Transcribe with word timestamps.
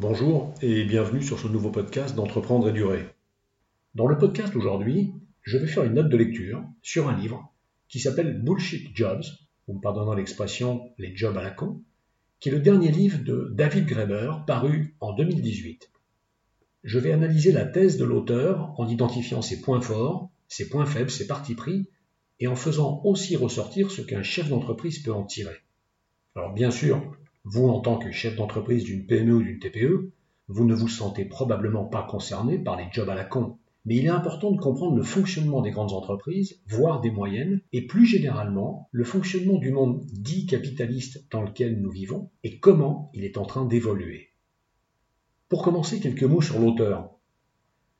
Bonjour 0.00 0.54
et 0.62 0.84
bienvenue 0.84 1.24
sur 1.24 1.40
ce 1.40 1.48
nouveau 1.48 1.72
podcast 1.72 2.14
d'Entreprendre 2.14 2.68
et 2.68 2.72
Durer. 2.72 3.04
Dans 3.96 4.06
le 4.06 4.16
podcast 4.16 4.54
aujourd'hui, 4.54 5.12
je 5.42 5.58
vais 5.58 5.66
faire 5.66 5.82
une 5.82 5.94
note 5.94 6.08
de 6.08 6.16
lecture 6.16 6.62
sur 6.82 7.08
un 7.08 7.16
livre 7.18 7.52
qui 7.88 7.98
s'appelle 7.98 8.40
Bullshit 8.40 8.94
Jobs, 8.94 9.24
ou 9.66 9.80
pardonnant 9.80 10.14
l'expression 10.14 10.92
les 10.98 11.16
jobs 11.16 11.36
à 11.36 11.42
la 11.42 11.50
con, 11.50 11.82
qui 12.38 12.48
est 12.48 12.52
le 12.52 12.60
dernier 12.60 12.92
livre 12.92 13.24
de 13.24 13.50
David 13.52 13.86
Graeber 13.86 14.30
paru 14.46 14.94
en 15.00 15.14
2018. 15.14 15.90
Je 16.84 16.98
vais 17.00 17.10
analyser 17.10 17.50
la 17.50 17.64
thèse 17.64 17.96
de 17.96 18.04
l'auteur 18.04 18.78
en 18.78 18.86
identifiant 18.86 19.42
ses 19.42 19.60
points 19.60 19.80
forts, 19.80 20.30
ses 20.46 20.68
points 20.68 20.86
faibles, 20.86 21.10
ses 21.10 21.26
partis 21.26 21.56
pris, 21.56 21.88
et 22.38 22.46
en 22.46 22.54
faisant 22.54 23.00
aussi 23.02 23.34
ressortir 23.34 23.90
ce 23.90 24.02
qu'un 24.02 24.22
chef 24.22 24.48
d'entreprise 24.48 25.00
peut 25.00 25.12
en 25.12 25.24
tirer. 25.24 25.56
Alors 26.36 26.52
bien 26.52 26.70
sûr, 26.70 27.16
vous, 27.50 27.68
en 27.68 27.80
tant 27.80 27.98
que 27.98 28.12
chef 28.12 28.36
d'entreprise 28.36 28.84
d'une 28.84 29.06
PME 29.06 29.34
ou 29.34 29.42
d'une 29.42 29.58
TPE, 29.58 30.12
vous 30.48 30.64
ne 30.64 30.74
vous 30.74 30.88
sentez 30.88 31.24
probablement 31.24 31.84
pas 31.84 32.02
concerné 32.02 32.58
par 32.58 32.76
les 32.76 32.86
jobs 32.92 33.08
à 33.08 33.14
la 33.14 33.24
con. 33.24 33.58
Mais 33.86 33.96
il 33.96 34.04
est 34.04 34.10
important 34.10 34.50
de 34.50 34.60
comprendre 34.60 34.96
le 34.96 35.02
fonctionnement 35.02 35.62
des 35.62 35.70
grandes 35.70 35.92
entreprises, 35.94 36.60
voire 36.66 37.00
des 37.00 37.10
moyennes, 37.10 37.62
et 37.72 37.86
plus 37.86 38.04
généralement 38.04 38.88
le 38.92 39.04
fonctionnement 39.04 39.58
du 39.58 39.70
monde 39.70 40.02
dit 40.12 40.44
capitaliste 40.44 41.24
dans 41.30 41.42
lequel 41.42 41.80
nous 41.80 41.90
vivons, 41.90 42.30
et 42.44 42.58
comment 42.58 43.10
il 43.14 43.24
est 43.24 43.38
en 43.38 43.46
train 43.46 43.64
d'évoluer. 43.64 44.28
Pour 45.48 45.62
commencer, 45.62 46.00
quelques 46.00 46.24
mots 46.24 46.42
sur 46.42 46.58
l'auteur. 46.58 47.14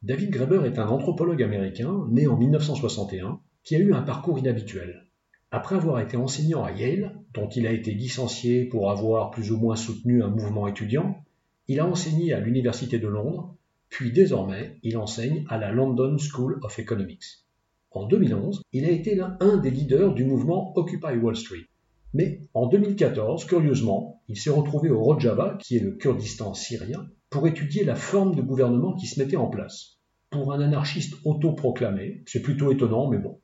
David 0.03 0.31
Graeber 0.31 0.67
est 0.67 0.79
un 0.79 0.89
anthropologue 0.89 1.43
américain, 1.43 2.07
né 2.11 2.27
en 2.27 2.37
1961, 2.37 3.41
qui 3.65 3.77
a 3.77 3.79
eu 3.79 3.95
un 3.95 4.03
parcours 4.03 4.39
inhabituel. 4.39 5.08
Après 5.51 5.77
avoir 5.77 6.01
été 6.01 6.19
enseignant 6.19 6.63
à 6.63 6.73
Yale, 6.73 7.15
dont 7.33 7.49
il 7.49 7.67
a 7.67 7.73
été 7.73 7.93
licencié 7.93 8.67
pour 8.67 8.91
avoir 8.91 9.31
plus 9.31 9.51
ou 9.51 9.57
moins 9.57 9.77
soutenu 9.77 10.23
un 10.23 10.29
mouvement 10.29 10.67
étudiant, 10.67 11.25
il 11.69 11.81
a 11.81 11.87
enseigné 11.87 12.35
à 12.35 12.41
l'Université 12.41 12.99
de 12.99 13.09
Londres, 13.09 13.57
puis 13.89 14.13
désormais 14.13 14.79
il 14.83 14.99
enseigne 14.99 15.47
à 15.49 15.57
la 15.57 15.73
London 15.73 16.19
School 16.19 16.61
of 16.63 16.79
Economics. 16.79 17.47
En 17.91 18.07
2011, 18.07 18.61
il 18.75 18.85
a 18.85 18.91
été 18.91 19.15
l'un 19.15 19.57
des 19.57 19.71
leaders 19.71 20.13
du 20.13 20.25
mouvement 20.25 20.77
Occupy 20.77 21.17
Wall 21.17 21.37
Street. 21.37 21.65
Mais 22.13 22.43
en 22.53 22.67
2014, 22.67 23.47
curieusement, 23.47 24.23
il 24.29 24.37
s'est 24.37 24.51
retrouvé 24.51 24.91
au 24.91 25.03
Rojava, 25.03 25.57
qui 25.59 25.77
est 25.77 25.81
le 25.81 25.93
Kurdistan 25.93 26.53
syrien, 26.53 27.09
pour 27.31 27.47
étudier 27.47 27.85
la 27.85 27.95
forme 27.95 28.35
de 28.35 28.43
gouvernement 28.43 28.95
qui 28.95 29.07
se 29.07 29.19
mettait 29.19 29.37
en 29.37 29.49
place. 29.49 29.99
Pour 30.29 30.53
un 30.53 30.61
anarchiste 30.61 31.15
autoproclamé, 31.25 32.23
c'est 32.27 32.43
plutôt 32.43 32.71
étonnant, 32.71 33.09
mais 33.09 33.19
bon. 33.19 33.41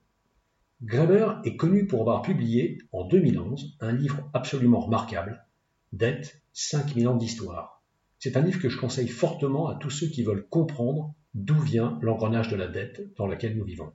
Graeber 0.85 1.41
est 1.45 1.57
connu 1.57 1.87
pour 1.87 2.03
avoir 2.03 2.21
publié, 2.21 2.77
en 2.93 3.09
2011, 3.09 3.79
un 3.81 3.93
livre 3.93 4.29
absolument 4.35 4.81
remarquable, 4.81 5.47
Dette, 5.95 6.43
5000 6.53 7.09
ans 7.09 7.17
d'histoire. 7.17 7.83
C'est 8.19 8.37
un 8.37 8.43
livre 8.43 8.61
que 8.61 8.69
je 8.69 8.79
conseille 8.79 9.09
fortement 9.09 9.67
à 9.69 9.77
tous 9.77 9.89
ceux 9.89 10.09
qui 10.09 10.23
veulent 10.23 10.47
comprendre 10.47 11.15
d'où 11.33 11.59
vient 11.59 11.99
l'engrenage 12.03 12.51
de 12.51 12.57
la 12.57 12.69
dette 12.69 13.17
dans 13.17 13.27
laquelle 13.27 13.57
nous 13.57 13.65
vivons. 13.65 13.95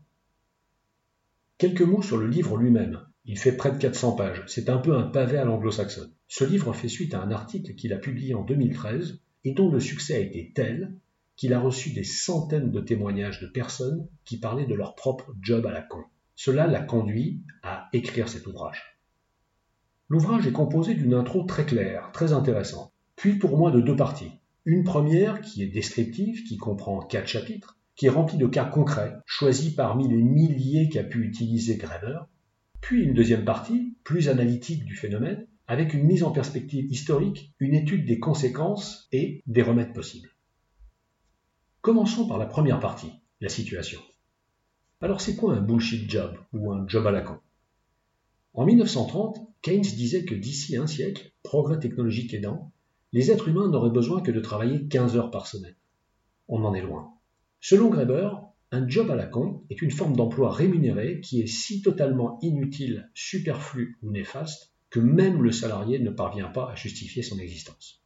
Quelques 1.60 1.84
mots 1.84 2.02
sur 2.02 2.18
le 2.18 2.26
livre 2.26 2.58
lui-même. 2.58 3.00
Il 3.24 3.38
fait 3.38 3.52
près 3.52 3.72
de 3.72 3.78
400 3.78 4.14
pages. 4.14 4.42
C'est 4.48 4.68
un 4.68 4.80
peu 4.80 4.98
un 4.98 5.04
pavé 5.04 5.38
à 5.38 5.46
l'anglo-saxonne. 5.46 6.12
Ce 6.28 6.44
livre 6.44 6.74
fait 6.74 6.90
suite 6.90 7.14
à 7.14 7.22
un 7.22 7.30
article 7.30 7.76
qu'il 7.76 7.94
a 7.94 8.00
publié 8.00 8.34
en 8.34 8.44
2013 8.44 9.20
et 9.44 9.54
dont 9.54 9.70
le 9.70 9.80
succès 9.80 10.16
a 10.16 10.20
été 10.20 10.54
tel 10.56 10.96
qu'il 11.36 11.54
a 11.54 11.60
reçu 11.60 11.92
des 11.92 12.04
centaines 12.04 12.72
de 12.72 12.82
témoignages 12.82 13.42
de 13.42 13.48
personnes 13.48 14.08
qui 14.26 14.40
parlaient 14.40 14.66
de 14.66 14.74
leur 14.74 14.96
propre 14.96 15.36
job 15.40 15.68
à 15.68 15.72
la 15.72 15.84
con. 15.84 16.04
Cela 16.42 16.68
l'a 16.68 16.80
conduit 16.80 17.44
à 17.64 17.90
écrire 17.92 18.30
cet 18.30 18.48
ouvrage. 18.48 18.98
L'ouvrage 20.08 20.48
est 20.48 20.54
composé 20.54 20.94
d'une 20.94 21.14
intro 21.14 21.44
très 21.44 21.66
claire, 21.66 22.12
très 22.14 22.32
intéressante, 22.32 22.94
puis 23.18 23.36
pour 23.36 23.58
moi 23.58 23.72
de 23.72 23.82
deux 23.82 23.98
parties. 23.98 24.32
Une 24.64 24.86
première 24.86 25.42
qui 25.42 25.64
est 25.64 25.68
descriptive, 25.68 26.46
qui 26.46 26.56
comprend 26.56 27.02
quatre 27.02 27.28
chapitres, 27.28 27.78
qui 27.98 28.06
est 28.06 28.10
remplie 28.10 28.38
de 28.38 28.48
cas 28.48 28.64
concrets, 28.64 29.18
choisis 29.26 29.76
parmi 29.76 30.08
les 30.08 30.24
milliers 30.24 30.88
qu'a 30.88 31.04
pu 31.04 31.26
utiliser 31.26 31.76
Graeber, 31.76 32.20
puis 32.80 33.04
une 33.04 33.14
deuxième 33.14 33.44
partie, 33.44 33.98
plus 34.06 34.30
analytique 34.30 34.86
du 34.86 34.96
phénomène, 34.96 35.46
avec 35.68 35.94
une 35.94 36.06
mise 36.06 36.24
en 36.24 36.32
perspective 36.32 36.90
historique, 36.90 37.54
une 37.60 37.76
étude 37.76 38.06
des 38.06 38.20
conséquences 38.20 39.10
et 39.12 39.44
des 39.46 39.62
remèdes 39.62 39.92
possibles. 39.92 40.30
Commençons 41.82 42.30
par 42.30 42.38
la 42.38 42.46
première 42.46 42.80
partie, 42.80 43.12
la 43.42 43.50
situation. 43.50 44.00
Alors 45.02 45.22
c'est 45.22 45.38
quoi 45.38 45.56
un 45.56 45.62
bullshit 45.62 46.12
job 46.12 46.38
ou 46.52 46.74
un 46.74 46.86
job 46.86 47.08
à 47.08 47.12
la 47.12 47.22
con? 47.22 47.40
En 48.54 48.66
1930, 48.66 49.40
Keynes 49.62 49.82
disait 49.82 50.26
que 50.26 50.36
d'ici 50.36 50.76
un 50.76 50.88
siècle, 50.88 51.32
progrès 51.42 51.80
technologique 51.80 52.34
aidant, 52.34 52.74
les 53.14 53.32
êtres 53.32 53.48
humains 53.48 53.70
n'auraient 53.70 53.92
besoin 53.92 54.22
que 54.22 54.32
de 54.32 54.42
travailler 54.42 54.90
15 54.90 55.16
heures 55.16 55.32
par 55.32 55.48
semaine. 55.48 55.76
On 56.50 56.66
en 56.66 56.74
est 56.74 56.82
loin. 56.82 57.14
Selon 57.62 57.90
Graeber, 57.90 58.30
un 58.72 58.90
job 58.90 59.10
à 59.10 59.16
la 59.16 59.26
con 59.26 59.64
est 59.70 59.82
une 59.82 59.90
forme 59.90 60.18
d'emploi 60.18 60.52
rémunéré 60.52 61.22
qui 61.22 61.40
est 61.40 61.48
si 61.48 61.82
totalement 61.82 62.38
inutile, 62.42 63.10
superflu 63.14 63.98
ou 64.04 64.12
néfaste 64.12 64.74
que 64.90 65.00
même 65.00 65.42
le 65.42 65.54
salarié 65.54 66.00
ne 66.00 66.10
parvient 66.10 66.50
pas 66.50 66.72
à 66.72 66.76
justifier 66.76 67.24
son 67.24 67.40
existence. 67.40 68.04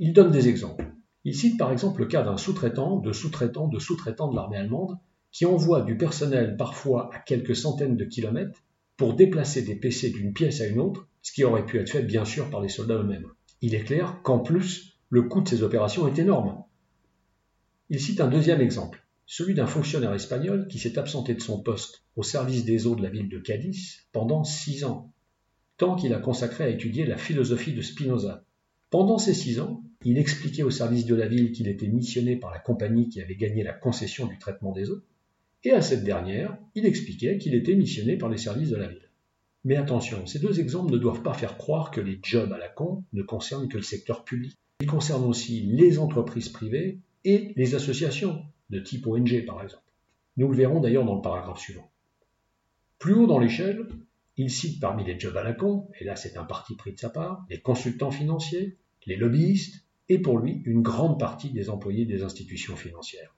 Il 0.00 0.12
donne 0.12 0.32
des 0.32 0.48
exemples. 0.48 0.90
Il 1.22 1.36
cite 1.36 1.58
par 1.58 1.70
exemple 1.70 2.00
le 2.00 2.06
cas 2.06 2.24
d'un 2.24 2.36
sous-traitant, 2.36 2.98
de 2.98 3.12
sous-traitant, 3.12 3.68
de 3.68 3.78
sous-traitant 3.78 4.28
de 4.28 4.34
l'armée 4.34 4.56
allemande 4.56 4.98
qui 5.34 5.46
envoie 5.46 5.82
du 5.82 5.96
personnel 5.96 6.56
parfois 6.56 7.10
à 7.12 7.18
quelques 7.18 7.56
centaines 7.56 7.96
de 7.96 8.04
kilomètres 8.04 8.62
pour 8.96 9.14
déplacer 9.14 9.62
des 9.62 9.74
PC 9.74 10.10
d'une 10.10 10.32
pièce 10.32 10.60
à 10.60 10.66
une 10.68 10.78
autre, 10.78 11.08
ce 11.22 11.32
qui 11.32 11.42
aurait 11.42 11.66
pu 11.66 11.80
être 11.80 11.90
fait 11.90 12.04
bien 12.04 12.24
sûr 12.24 12.50
par 12.50 12.60
les 12.60 12.68
soldats 12.68 12.98
eux-mêmes. 12.98 13.26
Il 13.60 13.74
est 13.74 13.82
clair 13.82 14.20
qu'en 14.22 14.38
plus, 14.38 14.96
le 15.10 15.22
coût 15.22 15.40
de 15.40 15.48
ces 15.48 15.64
opérations 15.64 16.06
est 16.06 16.20
énorme. 16.20 16.62
Il 17.90 17.98
cite 17.98 18.20
un 18.20 18.28
deuxième 18.28 18.60
exemple, 18.60 19.04
celui 19.26 19.54
d'un 19.54 19.66
fonctionnaire 19.66 20.14
espagnol 20.14 20.68
qui 20.68 20.78
s'est 20.78 21.00
absenté 21.00 21.34
de 21.34 21.40
son 21.40 21.60
poste 21.60 22.04
au 22.14 22.22
service 22.22 22.64
des 22.64 22.86
eaux 22.86 22.94
de 22.94 23.02
la 23.02 23.10
ville 23.10 23.28
de 23.28 23.40
Cadiz 23.40 24.06
pendant 24.12 24.44
six 24.44 24.84
ans, 24.84 25.12
tant 25.78 25.96
qu'il 25.96 26.14
a 26.14 26.20
consacré 26.20 26.62
à 26.62 26.68
étudier 26.68 27.06
la 27.06 27.16
philosophie 27.16 27.72
de 27.72 27.82
Spinoza. 27.82 28.44
Pendant 28.88 29.18
ces 29.18 29.34
six 29.34 29.58
ans, 29.58 29.82
il 30.04 30.16
expliquait 30.16 30.62
au 30.62 30.70
service 30.70 31.06
de 31.06 31.16
la 31.16 31.26
ville 31.26 31.50
qu'il 31.50 31.66
était 31.66 31.88
missionné 31.88 32.36
par 32.36 32.52
la 32.52 32.60
compagnie 32.60 33.08
qui 33.08 33.20
avait 33.20 33.34
gagné 33.34 33.64
la 33.64 33.72
concession 33.72 34.28
du 34.28 34.38
traitement 34.38 34.70
des 34.70 34.90
eaux, 34.90 35.02
et 35.64 35.72
à 35.72 35.80
cette 35.80 36.04
dernière, 36.04 36.56
il 36.74 36.86
expliquait 36.86 37.38
qu'il 37.38 37.54
était 37.54 37.74
missionné 37.74 38.16
par 38.16 38.28
les 38.28 38.36
services 38.36 38.70
de 38.70 38.76
la 38.76 38.88
ville. 38.88 39.10
Mais 39.64 39.76
attention, 39.76 40.26
ces 40.26 40.38
deux 40.38 40.60
exemples 40.60 40.92
ne 40.92 40.98
doivent 40.98 41.22
pas 41.22 41.32
faire 41.32 41.56
croire 41.56 41.90
que 41.90 42.02
les 42.02 42.20
jobs 42.22 42.52
à 42.52 42.58
la 42.58 42.68
con 42.68 43.02
ne 43.14 43.22
concernent 43.22 43.68
que 43.68 43.78
le 43.78 43.82
secteur 43.82 44.24
public. 44.24 44.54
Ils 44.80 44.86
concernent 44.86 45.24
aussi 45.24 45.62
les 45.62 45.98
entreprises 45.98 46.50
privées 46.50 46.98
et 47.24 47.54
les 47.56 47.74
associations, 47.74 48.42
de 48.68 48.78
type 48.78 49.06
ONG 49.06 49.46
par 49.46 49.62
exemple. 49.62 49.82
Nous 50.36 50.48
le 50.48 50.56
verrons 50.56 50.80
d'ailleurs 50.80 51.06
dans 51.06 51.16
le 51.16 51.22
paragraphe 51.22 51.60
suivant. 51.60 51.90
Plus 52.98 53.14
haut 53.14 53.26
dans 53.26 53.38
l'échelle, 53.38 53.86
il 54.36 54.50
cite 54.50 54.80
parmi 54.80 55.04
les 55.04 55.18
jobs 55.18 55.36
à 55.36 55.42
la 55.42 55.54
con, 55.54 55.88
et 55.98 56.04
là 56.04 56.16
c'est 56.16 56.36
un 56.36 56.44
parti 56.44 56.74
pris 56.74 56.92
de 56.92 56.98
sa 56.98 57.08
part, 57.08 57.46
les 57.48 57.60
consultants 57.60 58.10
financiers, 58.10 58.76
les 59.06 59.16
lobbyistes, 59.16 59.84
et 60.10 60.18
pour 60.18 60.38
lui 60.38 60.60
une 60.66 60.82
grande 60.82 61.18
partie 61.18 61.50
des 61.50 61.70
employés 61.70 62.04
des 62.04 62.22
institutions 62.22 62.76
financières. 62.76 63.34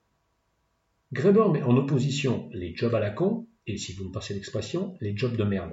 Graeber 1.13 1.51
met 1.53 1.63
en 1.63 1.77
opposition 1.77 2.49
les 2.53 2.75
jobs 2.75 2.95
à 2.95 2.99
la 2.99 3.11
con 3.11 3.47
et, 3.69 3.77
si 3.77 3.93
vous 3.93 4.07
me 4.07 4.13
passez 4.13 4.35
l'expression, 4.35 4.97
les 5.01 5.17
jobs 5.17 5.37
de 5.37 5.45
merde. 5.45 5.73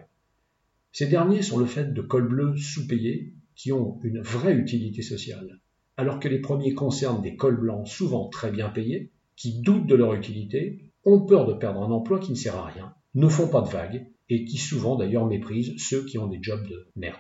Ces 0.92 1.08
derniers 1.08 1.42
sont 1.42 1.58
le 1.58 1.66
fait 1.66 1.92
de 1.92 2.02
cols 2.04 2.28
bleus 2.28 2.56
sous-payés 2.56 3.34
qui 3.56 3.72
ont 3.72 4.00
une 4.04 4.22
vraie 4.22 4.54
utilité 4.54 5.02
sociale, 5.02 5.60
alors 5.98 6.20
que 6.20 6.28
les 6.28 6.40
premiers 6.40 6.76
concernent 6.76 7.24
des 7.24 7.36
cols 7.36 7.60
blancs 7.60 7.88
souvent 7.88 8.30
très 8.30 8.52
bien 8.52 8.70
payés, 8.70 9.12
qui 9.36 9.60
doutent 9.62 9.88
de 9.88 9.96
leur 9.96 10.14
utilité, 10.14 10.92
ont 11.04 11.26
peur 11.26 11.48
de 11.48 11.54
perdre 11.54 11.82
un 11.82 11.90
emploi 11.90 12.20
qui 12.20 12.32
ne 12.32 12.38
sert 12.38 12.56
à 12.56 12.68
rien, 12.68 12.94
ne 13.16 13.28
font 13.28 13.48
pas 13.48 13.62
de 13.62 13.70
vagues, 13.70 14.08
et 14.30 14.46
qui 14.46 14.58
souvent 14.58 14.96
d'ailleurs 14.96 15.26
méprisent 15.26 15.74
ceux 15.78 16.06
qui 16.06 16.20
ont 16.20 16.28
des 16.28 16.42
jobs 16.44 16.68
de 16.68 16.88
merde. 16.96 17.20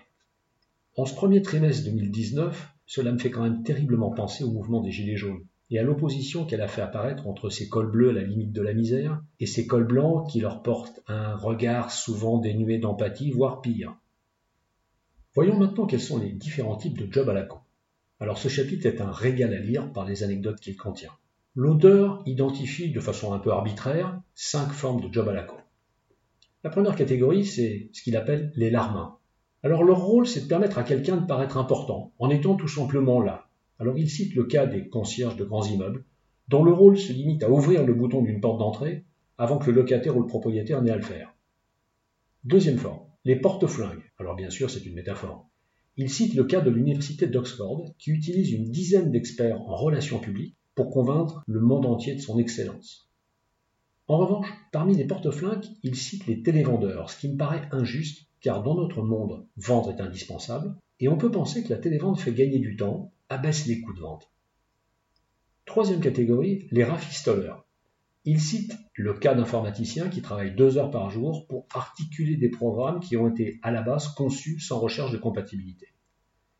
En 0.96 1.08
ce 1.08 1.16
premier 1.16 1.42
trimestre 1.42 1.86
2019, 1.86 2.70
cela 2.86 3.12
me 3.12 3.18
fait 3.18 3.32
quand 3.32 3.42
même 3.42 3.64
terriblement 3.64 4.12
penser 4.12 4.44
au 4.44 4.52
mouvement 4.52 4.82
des 4.82 4.92
Gilets 4.92 5.18
jaunes 5.18 5.44
et 5.70 5.80
à 5.80 5.84
l'opposition 5.84 6.46
qu'elle 6.46 6.62
a 6.62 6.68
fait 6.68 6.82
apparaître 6.82 7.28
entre 7.28 7.50
ces 7.50 7.70
cols 7.70 7.90
bleus 7.90 8.10
à 8.10 8.14
la 8.14 8.24
limite 8.24 8.52
de 8.52 8.62
la 8.62 8.74
misère 8.74 9.22
et 9.40 9.46
ces 9.46 9.66
cols 9.66 9.88
blancs 9.88 10.30
qui 10.30 10.40
leur 10.40 10.62
portent 10.62 11.02
un 11.08 11.36
regard 11.36 11.92
souvent 11.92 12.38
dénué 12.38 12.78
d'empathie, 12.78 13.32
voire 13.32 13.62
pire. 13.62 13.96
Voyons 15.34 15.58
maintenant 15.58 15.88
quels 15.88 16.02
sont 16.02 16.20
les 16.20 16.32
différents 16.32 16.76
types 16.76 16.98
de 16.98 17.12
jobs 17.12 17.30
à 17.30 17.34
la 17.34 17.44
con. 17.44 17.60
Alors 18.20 18.38
ce 18.38 18.50
chapitre 18.50 18.86
est 18.86 19.02
un 19.02 19.12
régal 19.12 19.54
à 19.54 19.60
lire 19.60 19.92
par 19.92 20.06
les 20.06 20.24
anecdotes 20.24 20.60
qu'il 20.60 20.78
contient. 20.78 21.12
L'auteur 21.56 22.22
identifie 22.26 22.92
de 22.92 23.00
façon 23.00 23.34
un 23.34 23.40
peu 23.40 23.52
arbitraire 23.52 24.22
cinq 24.36 24.72
formes 24.72 25.02
de 25.02 25.12
jobs 25.12 25.30
à 25.30 25.34
la 25.34 25.44
con. 25.44 25.58
La 26.64 26.70
première 26.70 26.96
catégorie, 26.96 27.46
c'est 27.46 27.90
ce 27.94 28.02
qu'il 28.02 28.16
appelle 28.16 28.54
les 28.56 28.70
larmins. 28.70 29.18
Alors 29.64 29.84
leur 29.84 30.02
rôle, 30.02 30.28
c'est 30.28 30.42
de 30.42 30.48
permettre 30.48 30.78
à 30.78 30.84
quelqu'un 30.84 31.18
de 31.18 31.26
paraître 31.26 31.58
important, 31.58 32.12
en 32.20 32.30
étant 32.30 32.56
tout 32.56 32.68
simplement 32.68 33.22
là, 33.22 33.48
alors 33.80 33.98
il 33.98 34.10
cite 34.10 34.36
le 34.36 34.46
cas 34.46 34.66
des 34.66 34.88
concierges 34.88 35.36
de 35.36 35.44
grands 35.44 35.66
immeubles, 35.66 36.06
dont 36.48 36.64
le 36.64 36.74
rôle 36.74 36.98
se 36.98 37.14
limite 37.14 37.44
à 37.44 37.50
ouvrir 37.50 37.86
le 37.86 37.94
bouton 37.94 38.22
d'une 38.22 38.42
porte 38.42 38.60
d'entrée 38.60 39.06
avant 39.38 39.58
que 39.58 39.72
le 39.72 39.78
locataire 39.78 40.16
ou 40.16 40.22
le 40.22 40.28
propriétaire 40.28 40.82
n'ait 40.82 40.92
à 40.92 40.98
le 40.98 41.02
faire. 41.02 41.34
Deuxième 42.44 42.78
forme, 42.78 43.08
les 43.26 43.38
porte-flingues. 43.38 44.04
Alors 44.20 44.36
bien 44.36 44.50
sûr, 44.50 44.70
c'est 44.70 44.86
une 44.86 44.96
métaphore. 44.96 45.50
Il 45.96 46.10
cite 46.10 46.34
le 46.34 46.44
cas 46.44 46.62
de 46.62 46.70
l'université 46.70 47.28
d'Oxford 47.28 47.94
qui 47.98 48.12
utilise 48.12 48.52
une 48.52 48.70
dizaine 48.70 49.12
d'experts 49.12 49.62
en 49.62 49.76
relations 49.76 50.20
publiques 50.20 50.58
pour 50.76 50.90
convaincre 50.90 51.44
le 51.48 51.62
monde 51.62 51.86
entier 51.86 52.16
de 52.16 52.20
son 52.20 52.40
excellence. 52.40 53.10
En 54.08 54.18
revanche, 54.18 54.48
parmi 54.72 54.96
les 54.96 55.06
porte-flingues, 55.06 55.66
il 55.84 55.96
cite 55.96 56.28
les 56.28 56.42
télévendeurs, 56.42 57.10
ce 57.10 57.18
qui 57.20 57.30
me 57.30 57.38
paraît 57.38 57.70
injuste 57.72 58.28
car 58.42 58.62
dans 58.62 58.76
notre 58.76 59.02
monde, 59.02 59.46
vendre 59.56 59.92
est 59.92 60.02
indispensable 60.02 60.76
et 61.00 61.08
on 61.08 61.18
peut 61.18 61.32
penser 61.32 61.64
que 61.64 61.70
la 61.70 61.80
télévente 61.80 62.20
fait 62.20 62.34
gagner 62.34 62.60
du 62.60 62.76
temps, 62.76 63.13
abaisse 63.30 63.66
les 63.66 63.82
coûts 63.82 63.94
de 63.94 64.02
vente. 64.02 64.32
Troisième 65.66 66.02
catégorie, 66.02 66.68
les 66.72 66.84
rafistoleurs. 66.84 67.66
Il 68.26 68.40
cite 68.40 68.78
le 68.96 69.14
cas 69.14 69.34
d'informaticiens 69.34 70.10
qui 70.10 70.22
travaillent 70.22 70.56
deux 70.56 70.78
heures 70.78 70.92
par 70.92 71.10
jour 71.10 71.48
pour 71.48 71.68
articuler 71.74 72.38
des 72.38 72.50
programmes 72.50 73.00
qui 73.00 73.18
ont 73.18 73.30
été 73.30 73.60
à 73.64 73.72
la 73.72 73.82
base 73.82 74.08
conçus 74.10 74.60
sans 74.60 74.80
recherche 74.80 75.12
de 75.12 75.18
compatibilité. 75.18 75.88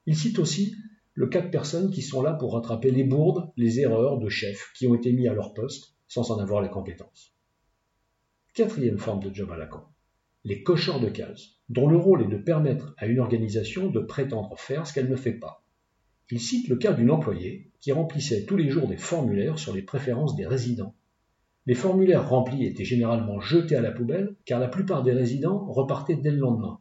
Il 0.06 0.18
cite 0.18 0.40
aussi 0.40 0.76
le 1.14 1.28
cas 1.28 1.42
de 1.42 1.50
personnes 1.50 1.92
qui 1.92 2.02
sont 2.02 2.22
là 2.22 2.34
pour 2.34 2.54
rattraper 2.54 2.92
les 2.92 3.04
bourdes, 3.04 3.52
les 3.56 3.80
erreurs 3.80 4.18
de 4.18 4.30
chefs 4.30 4.72
qui 4.76 4.88
ont 4.88 4.96
été 4.96 5.14
mis 5.14 5.28
à 5.28 5.34
leur 5.34 5.54
poste 5.54 5.96
sans 6.08 6.32
en 6.32 6.40
avoir 6.40 6.62
les 6.62 6.70
compétences. 6.70 7.34
Quatrième 8.54 9.00
forme 9.00 9.24
de 9.24 9.34
job 9.34 9.52
à 9.52 9.58
la 9.58 9.66
con, 9.66 9.82
les 10.44 10.64
cocheurs 10.64 11.00
de 11.00 11.10
cases, 11.10 11.60
dont 11.70 11.88
le 11.88 11.98
rôle 11.98 12.24
est 12.24 12.28
de 12.28 12.38
permettre 12.38 12.94
à 12.98 13.06
une 13.06 13.20
organisation 13.20 13.90
de 13.90 14.00
prétendre 14.00 14.60
faire 14.60 14.86
ce 14.86 14.94
qu'elle 14.94 15.10
ne 15.10 15.16
fait 15.16 15.40
pas. 15.40 15.63
Il 16.32 16.40
cite 16.40 16.68
le 16.68 16.76
cas 16.76 16.94
d'une 16.94 17.12
employée 17.12 17.72
qui 17.80 17.92
remplissait 17.92 18.46
tous 18.46 18.58
les 18.58 18.70
jours 18.70 18.88
des 18.88 18.98
formulaires 18.98 19.60
sur 19.60 19.74
les 19.74 19.82
préférences 19.82 20.36
des 20.36 20.48
résidents 20.48 20.96
les 21.66 21.76
formulaires 21.76 22.28
remplis 22.28 22.66
étaient 22.66 22.84
généralement 22.84 23.40
jetés 23.40 23.76
à 23.76 23.82
la 23.82 23.92
poubelle 23.92 24.36
car 24.46 24.60
la 24.60 24.68
plupart 24.68 25.04
des 25.04 25.14
résidents 25.14 25.66
repartaient 25.66 26.16
dès 26.16 26.32
le 26.32 26.38
lendemain. 26.38 26.80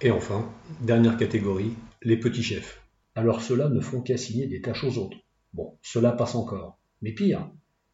Et 0.00 0.10
enfin, 0.10 0.50
dernière 0.80 1.16
catégorie, 1.16 1.72
les 2.02 2.16
petits 2.16 2.42
chefs. 2.42 2.82
Alors 3.14 3.42
ceux-là 3.42 3.68
ne 3.68 3.80
font 3.80 4.00
qu'assigner 4.00 4.46
des 4.46 4.60
tâches 4.60 4.84
aux 4.84 4.98
autres. 4.98 5.18
Bon, 5.52 5.76
cela 5.82 6.12
passe 6.12 6.34
encore. 6.34 6.78
Mais 7.02 7.12
pire, 7.12 7.50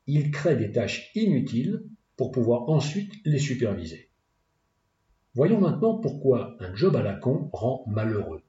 ils 0.06 0.30
créent 0.30 0.56
des 0.56 0.70
tâches 0.70 1.10
inutiles 1.14 1.82
pour 2.16 2.30
pouvoir 2.30 2.68
ensuite 2.68 3.12
les 3.24 3.38
superviser. 3.38 4.10
Voyons 5.34 5.60
maintenant 5.60 5.94
pourquoi 5.94 6.56
un 6.60 6.74
job 6.74 6.96
à 6.96 7.02
la 7.02 7.14
con 7.14 7.50
rend 7.52 7.84
malheureux. 7.86 8.42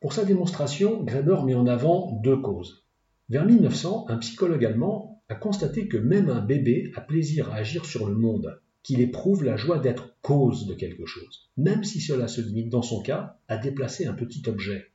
Pour 0.00 0.14
sa 0.14 0.24
démonstration, 0.24 1.04
Greber 1.04 1.44
met 1.44 1.54
en 1.54 1.66
avant 1.66 2.18
deux 2.24 2.38
causes. 2.38 2.86
Vers 3.28 3.44
1900, 3.44 4.06
un 4.08 4.16
psychologue 4.16 4.64
allemand 4.64 5.22
a 5.28 5.34
constaté 5.34 5.88
que 5.88 5.98
même 5.98 6.30
un 6.30 6.40
bébé 6.40 6.90
a 6.96 7.02
plaisir 7.02 7.52
à 7.52 7.56
agir 7.56 7.84
sur 7.84 8.06
le 8.08 8.14
monde, 8.14 8.60
qu'il 8.82 9.02
éprouve 9.02 9.44
la 9.44 9.56
joie 9.56 9.78
d'être 9.78 10.16
cause 10.22 10.66
de 10.66 10.72
quelque 10.72 11.04
chose, 11.04 11.50
même 11.58 11.84
si 11.84 12.00
cela 12.00 12.28
se 12.28 12.40
limite 12.40 12.70
dans 12.70 12.80
son 12.80 13.02
cas 13.02 13.38
à 13.46 13.58
déplacer 13.58 14.06
un 14.06 14.14
petit 14.14 14.42
objet. 14.48 14.90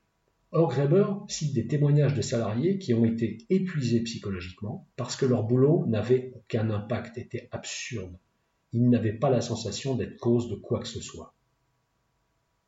Or, 0.52 0.70
Greber 0.70 1.06
cite 1.28 1.54
des 1.54 1.68
témoignages 1.68 2.16
de 2.16 2.22
salariés 2.24 2.80
qui 2.80 2.96
ont 2.96 3.06
été 3.06 3.38
épuisés 3.52 4.02
psychologiquement 4.02 4.88
parce 4.96 5.16
que 5.16 5.28
leur 5.28 5.44
boulot 5.44 5.86
n'avait 5.88 6.32
aucun 6.36 6.72
impact, 6.72 7.20
était 7.20 7.48
absurde. 7.52 8.18
Ils 8.74 8.90
n'avaient 8.90 9.14
pas 9.14 9.30
la 9.30 9.42
sensation 9.42 9.96
d'être 9.96 10.18
cause 10.18 10.50
de 10.50 10.56
quoi 10.56 10.80
que 10.80 10.88
ce 10.88 11.00
soit. 11.00 11.36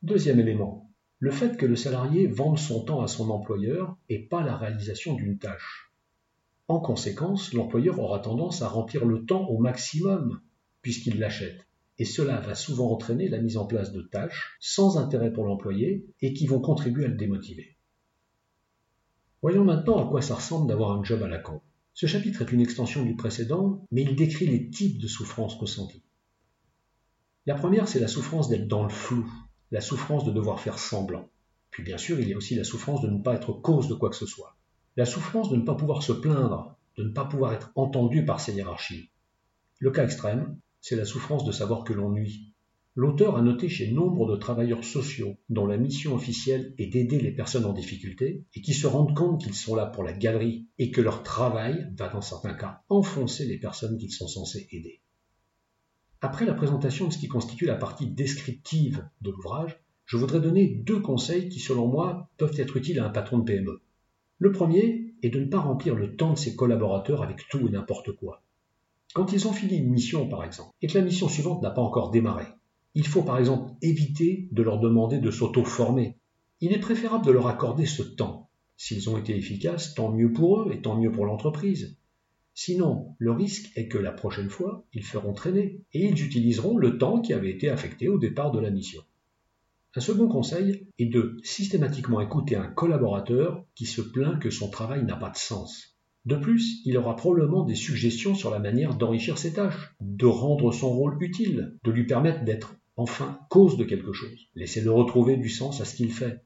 Deuxième 0.02 0.38
élément, 0.38 0.88
le 1.20 1.30
fait 1.30 1.56
que 1.56 1.66
le 1.66 1.76
salarié 1.76 2.26
vende 2.26 2.58
son 2.58 2.84
temps 2.84 3.02
à 3.02 3.08
son 3.08 3.30
employeur 3.30 3.96
et 4.08 4.20
pas 4.20 4.44
la 4.44 4.56
réalisation 4.56 5.14
d'une 5.14 5.38
tâche. 5.38 5.90
En 6.68 6.80
conséquence, 6.80 7.52
l'employeur 7.54 7.98
aura 7.98 8.20
tendance 8.20 8.62
à 8.62 8.68
remplir 8.68 9.04
le 9.04 9.24
temps 9.24 9.46
au 9.48 9.58
maximum 9.58 10.40
puisqu'il 10.82 11.18
l'achète. 11.18 11.66
Et 11.98 12.04
cela 12.04 12.38
va 12.40 12.54
souvent 12.54 12.92
entraîner 12.92 13.28
la 13.28 13.40
mise 13.40 13.56
en 13.56 13.66
place 13.66 13.90
de 13.90 14.02
tâches 14.02 14.56
sans 14.60 14.98
intérêt 14.98 15.32
pour 15.32 15.44
l'employé 15.44 16.06
et 16.20 16.32
qui 16.32 16.46
vont 16.46 16.60
contribuer 16.60 17.06
à 17.06 17.08
le 17.08 17.16
démotiver. 17.16 17.76
Voyons 19.42 19.64
maintenant 19.64 20.04
à 20.04 20.08
quoi 20.08 20.22
ça 20.22 20.36
ressemble 20.36 20.68
d'avoir 20.68 20.92
un 20.92 21.02
job 21.02 21.22
à 21.22 21.28
la 21.28 21.38
con. 21.38 21.60
Ce 21.94 22.06
chapitre 22.06 22.42
est 22.42 22.52
une 22.52 22.60
extension 22.60 23.04
du 23.04 23.16
précédent, 23.16 23.84
mais 23.90 24.02
il 24.02 24.14
décrit 24.14 24.46
les 24.46 24.70
types 24.70 25.00
de 25.00 25.08
souffrances 25.08 25.56
ressenties. 25.56 26.04
La 27.46 27.54
première, 27.54 27.88
c'est 27.88 27.98
la 27.98 28.08
souffrance 28.08 28.48
d'être 28.48 28.68
dans 28.68 28.84
le 28.84 28.88
flou, 28.88 29.28
la 29.70 29.80
souffrance 29.80 30.24
de 30.24 30.32
devoir 30.32 30.60
faire 30.60 30.78
semblant. 30.78 31.28
Puis 31.70 31.82
bien 31.82 31.98
sûr, 31.98 32.18
il 32.18 32.28
y 32.28 32.32
a 32.32 32.36
aussi 32.36 32.54
la 32.54 32.64
souffrance 32.64 33.02
de 33.02 33.08
ne 33.08 33.22
pas 33.22 33.34
être 33.34 33.52
cause 33.52 33.88
de 33.88 33.94
quoi 33.94 34.10
que 34.10 34.16
ce 34.16 34.26
soit. 34.26 34.56
La 34.96 35.04
souffrance 35.04 35.50
de 35.50 35.56
ne 35.56 35.62
pas 35.62 35.74
pouvoir 35.74 36.02
se 36.02 36.12
plaindre, 36.12 36.76
de 36.96 37.04
ne 37.04 37.12
pas 37.12 37.24
pouvoir 37.24 37.52
être 37.52 37.70
entendu 37.74 38.24
par 38.24 38.40
ses 38.40 38.54
hiérarchies. 38.54 39.10
Le 39.78 39.90
cas 39.90 40.04
extrême, 40.04 40.58
c'est 40.80 40.96
la 40.96 41.04
souffrance 41.04 41.44
de 41.44 41.52
savoir 41.52 41.84
que 41.84 41.92
l'on 41.92 42.10
nuit. 42.10 42.52
L'auteur 42.96 43.36
a 43.36 43.42
noté 43.42 43.68
chez 43.68 43.92
nombre 43.92 44.28
de 44.28 44.34
travailleurs 44.34 44.82
sociaux 44.82 45.36
dont 45.50 45.66
la 45.66 45.76
mission 45.76 46.14
officielle 46.16 46.74
est 46.78 46.88
d'aider 46.88 47.20
les 47.20 47.30
personnes 47.30 47.64
en 47.64 47.72
difficulté 47.72 48.44
et 48.54 48.60
qui 48.60 48.74
se 48.74 48.88
rendent 48.88 49.16
compte 49.16 49.40
qu'ils 49.40 49.54
sont 49.54 49.76
là 49.76 49.86
pour 49.86 50.02
la 50.02 50.12
galerie 50.12 50.66
et 50.78 50.90
que 50.90 51.00
leur 51.00 51.22
travail 51.22 51.92
va 51.96 52.08
dans 52.08 52.22
certains 52.22 52.54
cas 52.54 52.82
enfoncer 52.88 53.46
les 53.46 53.58
personnes 53.58 53.98
qu'ils 53.98 54.10
sont 54.10 54.26
censés 54.26 54.66
aider. 54.72 55.00
Après 56.20 56.44
la 56.44 56.54
présentation 56.54 57.06
de 57.06 57.12
ce 57.12 57.18
qui 57.18 57.28
constitue 57.28 57.66
la 57.66 57.76
partie 57.76 58.08
descriptive 58.08 59.08
de 59.20 59.30
l'ouvrage, 59.30 59.78
je 60.04 60.16
voudrais 60.16 60.40
donner 60.40 60.66
deux 60.66 61.00
conseils 61.00 61.48
qui 61.48 61.60
selon 61.60 61.86
moi 61.86 62.28
peuvent 62.38 62.58
être 62.58 62.76
utiles 62.76 62.98
à 62.98 63.06
un 63.06 63.10
patron 63.10 63.38
de 63.38 63.44
PME. 63.44 63.80
Le 64.38 64.50
premier 64.50 65.14
est 65.22 65.28
de 65.28 65.38
ne 65.38 65.46
pas 65.46 65.60
remplir 65.60 65.94
le 65.94 66.16
temps 66.16 66.32
de 66.32 66.38
ses 66.38 66.56
collaborateurs 66.56 67.22
avec 67.22 67.46
tout 67.48 67.68
et 67.68 67.70
n'importe 67.70 68.12
quoi. 68.12 68.42
Quand 69.14 69.32
ils 69.32 69.46
ont 69.46 69.52
fini 69.52 69.76
une 69.76 69.90
mission, 69.90 70.28
par 70.28 70.42
exemple, 70.42 70.74
et 70.82 70.88
que 70.88 70.98
la 70.98 71.04
mission 71.04 71.28
suivante 71.28 71.62
n'a 71.62 71.70
pas 71.70 71.82
encore 71.82 72.10
démarré, 72.10 72.46
il 72.94 73.06
faut 73.06 73.22
par 73.22 73.38
exemple 73.38 73.70
éviter 73.80 74.48
de 74.50 74.62
leur 74.62 74.80
demander 74.80 75.18
de 75.18 75.30
s'auto-former. 75.30 76.18
Il 76.60 76.72
est 76.72 76.80
préférable 76.80 77.24
de 77.24 77.30
leur 77.30 77.46
accorder 77.46 77.86
ce 77.86 78.02
temps. 78.02 78.50
S'ils 78.76 79.08
ont 79.08 79.18
été 79.18 79.36
efficaces, 79.36 79.94
tant 79.94 80.10
mieux 80.10 80.32
pour 80.32 80.62
eux 80.62 80.72
et 80.72 80.82
tant 80.82 80.96
mieux 80.96 81.12
pour 81.12 81.26
l'entreprise. 81.26 81.96
Sinon, 82.60 83.14
le 83.18 83.30
risque 83.30 83.70
est 83.76 83.86
que 83.86 83.98
la 83.98 84.10
prochaine 84.10 84.50
fois, 84.50 84.84
ils 84.92 85.04
feront 85.04 85.32
traîner 85.32 85.80
et 85.92 86.06
ils 86.06 86.24
utiliseront 86.24 86.76
le 86.76 86.98
temps 86.98 87.20
qui 87.20 87.32
avait 87.32 87.52
été 87.52 87.68
affecté 87.68 88.08
au 88.08 88.18
départ 88.18 88.50
de 88.50 88.58
la 88.58 88.70
mission. 88.72 89.00
Un 89.94 90.00
second 90.00 90.26
conseil 90.26 90.88
est 90.98 91.06
de 91.06 91.36
systématiquement 91.44 92.20
écouter 92.20 92.56
un 92.56 92.66
collaborateur 92.66 93.64
qui 93.76 93.86
se 93.86 94.00
plaint 94.00 94.40
que 94.40 94.50
son 94.50 94.70
travail 94.70 95.04
n'a 95.04 95.14
pas 95.14 95.30
de 95.30 95.36
sens. 95.36 95.96
De 96.24 96.34
plus, 96.34 96.80
il 96.84 96.98
aura 96.98 97.14
probablement 97.14 97.62
des 97.62 97.76
suggestions 97.76 98.34
sur 98.34 98.50
la 98.50 98.58
manière 98.58 98.96
d'enrichir 98.96 99.38
ses 99.38 99.52
tâches, 99.52 99.94
de 100.00 100.26
rendre 100.26 100.72
son 100.72 100.92
rôle 100.92 101.16
utile, 101.22 101.78
de 101.84 101.92
lui 101.92 102.06
permettre 102.06 102.42
d'être 102.42 102.74
enfin 102.96 103.38
cause 103.50 103.76
de 103.76 103.84
quelque 103.84 104.12
chose. 104.12 104.48
Laissez-le 104.56 104.90
retrouver 104.90 105.36
du 105.36 105.48
sens 105.48 105.80
à 105.80 105.84
ce 105.84 105.94
qu'il 105.94 106.10
fait. 106.10 106.42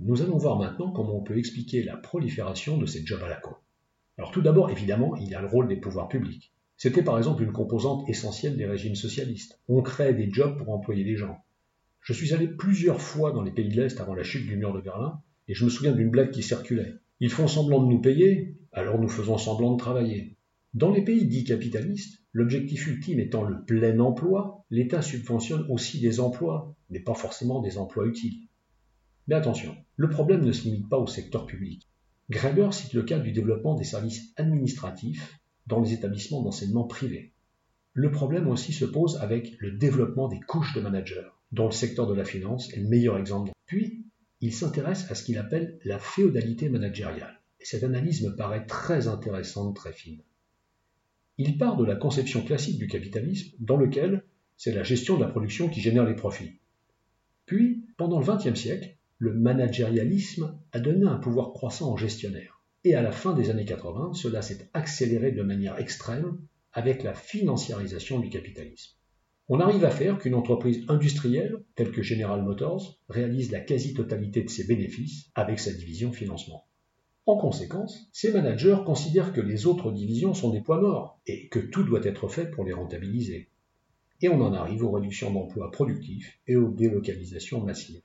Nous 0.00 0.22
allons 0.22 0.38
voir 0.38 0.58
maintenant 0.58 0.90
comment 0.90 1.16
on 1.16 1.22
peut 1.22 1.38
expliquer 1.38 1.84
la 1.84 1.96
prolifération 1.96 2.78
de 2.78 2.86
ces 2.86 3.06
jobs 3.06 3.22
à 3.22 3.28
la 3.28 3.36
con. 3.36 3.54
Alors 4.16 4.30
tout 4.30 4.42
d'abord, 4.42 4.70
évidemment, 4.70 5.16
il 5.16 5.28
y 5.28 5.34
a 5.34 5.40
le 5.40 5.48
rôle 5.48 5.68
des 5.68 5.76
pouvoirs 5.76 6.08
publics. 6.08 6.52
C'était 6.76 7.02
par 7.02 7.18
exemple 7.18 7.42
une 7.42 7.52
composante 7.52 8.08
essentielle 8.08 8.56
des 8.56 8.66
régimes 8.66 8.94
socialistes. 8.94 9.60
On 9.68 9.82
crée 9.82 10.14
des 10.14 10.30
jobs 10.30 10.56
pour 10.58 10.70
employer 10.70 11.04
des 11.04 11.16
gens. 11.16 11.44
Je 12.00 12.12
suis 12.12 12.34
allé 12.34 12.48
plusieurs 12.48 13.00
fois 13.00 13.32
dans 13.32 13.42
les 13.42 13.50
pays 13.50 13.68
de 13.68 13.80
l'Est 13.80 14.00
avant 14.00 14.14
la 14.14 14.24
chute 14.24 14.46
du 14.46 14.56
mur 14.56 14.72
de 14.72 14.80
Berlin, 14.80 15.20
et 15.48 15.54
je 15.54 15.64
me 15.64 15.70
souviens 15.70 15.92
d'une 15.92 16.10
blague 16.10 16.30
qui 16.30 16.42
circulait. 16.42 16.94
Ils 17.20 17.30
font 17.30 17.48
semblant 17.48 17.82
de 17.82 17.88
nous 17.88 18.00
payer, 18.00 18.56
alors 18.72 19.00
nous 19.00 19.08
faisons 19.08 19.38
semblant 19.38 19.72
de 19.72 19.78
travailler. 19.78 20.36
Dans 20.74 20.90
les 20.90 21.02
pays 21.02 21.26
dits 21.26 21.44
capitalistes, 21.44 22.20
l'objectif 22.32 22.86
ultime 22.88 23.20
étant 23.20 23.44
le 23.44 23.64
plein 23.64 23.98
emploi, 24.00 24.64
l'État 24.70 25.02
subventionne 25.02 25.66
aussi 25.70 26.00
des 26.00 26.20
emplois, 26.20 26.74
mais 26.90 27.00
pas 27.00 27.14
forcément 27.14 27.60
des 27.60 27.78
emplois 27.78 28.06
utiles. 28.06 28.48
Mais 29.28 29.36
attention, 29.36 29.74
le 29.96 30.10
problème 30.10 30.44
ne 30.44 30.52
se 30.52 30.64
limite 30.64 30.88
pas 30.88 30.98
au 30.98 31.06
secteur 31.06 31.46
public. 31.46 31.88
Greber 32.30 32.72
cite 32.72 32.94
le 32.94 33.02
cas 33.02 33.18
du 33.18 33.32
développement 33.32 33.74
des 33.74 33.84
services 33.84 34.32
administratifs 34.36 35.38
dans 35.66 35.80
les 35.80 35.92
établissements 35.92 36.42
d'enseignement 36.42 36.84
privés. 36.84 37.32
Le 37.92 38.10
problème 38.10 38.48
aussi 38.48 38.72
se 38.72 38.84
pose 38.84 39.18
avec 39.18 39.54
le 39.58 39.72
développement 39.72 40.28
des 40.28 40.40
couches 40.40 40.74
de 40.74 40.80
managers 40.80 41.28
dont 41.52 41.66
le 41.66 41.72
secteur 41.72 42.06
de 42.06 42.14
la 42.14 42.24
finance 42.24 42.72
est 42.72 42.80
le 42.80 42.88
meilleur 42.88 43.18
exemple. 43.18 43.52
Puis, 43.66 44.04
il 44.40 44.52
s'intéresse 44.52 45.10
à 45.10 45.14
ce 45.14 45.22
qu'il 45.22 45.38
appelle 45.38 45.78
la 45.84 45.98
féodalité 45.98 46.68
managériale. 46.68 47.40
Et 47.60 47.64
cette 47.64 47.84
analyse 47.84 48.22
me 48.22 48.34
paraît 48.34 48.66
très 48.66 49.06
intéressante, 49.06 49.76
très 49.76 49.92
fine. 49.92 50.20
Il 51.38 51.56
part 51.58 51.76
de 51.76 51.84
la 51.84 51.96
conception 51.96 52.44
classique 52.44 52.78
du 52.78 52.86
capitalisme, 52.86 53.54
dans 53.60 53.76
lequel 53.76 54.24
c'est 54.56 54.74
la 54.74 54.82
gestion 54.82 55.16
de 55.16 55.22
la 55.22 55.30
production 55.30 55.68
qui 55.68 55.80
génère 55.80 56.04
les 56.04 56.16
profits. 56.16 56.58
Puis, 57.46 57.86
pendant 57.96 58.18
le 58.18 58.26
XXe 58.26 58.58
siècle, 58.58 58.96
le 59.24 59.32
managérialisme 59.32 60.54
a 60.72 60.80
donné 60.80 61.06
un 61.06 61.16
pouvoir 61.16 61.52
croissant 61.54 61.90
aux 61.90 61.96
gestionnaires. 61.96 62.60
Et 62.84 62.94
à 62.94 63.00
la 63.00 63.10
fin 63.10 63.32
des 63.32 63.48
années 63.48 63.64
80, 63.64 64.12
cela 64.12 64.42
s'est 64.42 64.68
accéléré 64.74 65.32
de 65.32 65.42
manière 65.42 65.78
extrême 65.78 66.38
avec 66.74 67.02
la 67.02 67.14
financiarisation 67.14 68.20
du 68.20 68.28
capitalisme. 68.28 68.92
On 69.48 69.60
arrive 69.60 69.86
à 69.86 69.90
faire 69.90 70.18
qu'une 70.18 70.34
entreprise 70.34 70.84
industrielle, 70.88 71.56
telle 71.74 71.90
que 71.90 72.02
General 72.02 72.42
Motors, 72.42 73.00
réalise 73.08 73.50
la 73.50 73.60
quasi-totalité 73.60 74.42
de 74.42 74.50
ses 74.50 74.66
bénéfices 74.66 75.30
avec 75.34 75.58
sa 75.58 75.72
division 75.72 76.12
financement. 76.12 76.66
En 77.24 77.38
conséquence, 77.38 78.10
ces 78.12 78.30
managers 78.30 78.76
considèrent 78.84 79.32
que 79.32 79.40
les 79.40 79.64
autres 79.64 79.90
divisions 79.90 80.34
sont 80.34 80.50
des 80.50 80.60
poids 80.60 80.82
morts 80.82 81.18
et 81.26 81.48
que 81.48 81.60
tout 81.60 81.82
doit 81.82 82.04
être 82.04 82.28
fait 82.28 82.50
pour 82.50 82.64
les 82.64 82.74
rentabiliser. 82.74 83.48
Et 84.20 84.28
on 84.28 84.42
en 84.42 84.52
arrive 84.52 84.84
aux 84.84 84.90
réductions 84.90 85.32
d'emplois 85.32 85.70
productifs 85.70 86.38
et 86.46 86.56
aux 86.56 86.70
délocalisations 86.70 87.64
massives. 87.64 88.02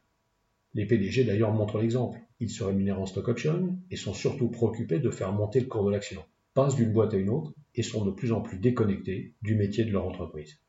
Les 0.76 0.86
PDG 0.86 1.24
d'ailleurs 1.24 1.52
montrent 1.52 1.80
l'exemple. 1.80 2.20
Ils 2.40 2.50
se 2.50 2.64
rémunèrent 2.64 3.02
en 3.02 3.06
stock 3.06 3.28
option 3.28 3.78
et 3.90 3.96
sont 3.96 4.14
surtout 4.14 4.50
préoccupés 4.50 5.00
de 5.00 5.10
faire 5.10 5.34
monter 5.34 5.60
le 5.60 5.66
cours 5.66 5.86
de 5.86 5.92
l'action, 5.92 6.24
passent 6.54 6.76
d'une 6.76 6.94
boîte 6.94 7.14
à 7.14 7.18
une 7.18 7.30
autre 7.30 7.54
et 7.76 7.82
sont 7.82 8.06
de 8.06 8.12
plus 8.12 8.32
en 8.32 8.42
plus 8.42 8.60
déconnectés 8.60 9.34
du 9.42 9.56
métier 9.56 9.84
de 9.84 9.92
leur 9.92 10.06
entreprise. 10.06 10.60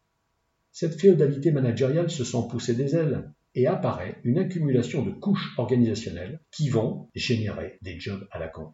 Cette 0.72 1.00
féodalité 1.00 1.50
managériale 1.50 2.10
se 2.10 2.24
sent 2.24 2.44
pousser 2.48 2.74
des 2.74 2.94
ailes 2.94 3.30
et 3.54 3.66
apparaît 3.66 4.18
une 4.24 4.38
accumulation 4.38 5.04
de 5.04 5.10
couches 5.10 5.54
organisationnelles 5.58 6.40
qui 6.50 6.68
vont 6.68 7.08
générer 7.14 7.78
des 7.82 7.98
jobs 7.98 8.26
à 8.30 8.38
la 8.38 8.48
con. 8.48 8.72